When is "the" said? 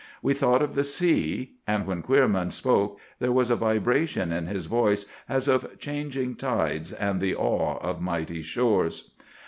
0.73-0.83, 7.21-7.35